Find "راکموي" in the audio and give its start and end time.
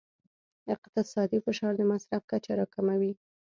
2.59-3.11